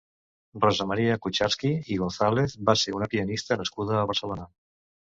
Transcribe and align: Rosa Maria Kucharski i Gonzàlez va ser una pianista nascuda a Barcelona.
Rosa 0.63 0.87
Maria 0.91 1.17
Kucharski 1.25 1.71
i 1.97 1.99
Gonzàlez 2.05 2.57
va 2.71 2.77
ser 2.87 2.97
una 3.03 3.11
pianista 3.15 3.63
nascuda 3.65 3.97
a 4.03 4.07
Barcelona. 4.15 4.53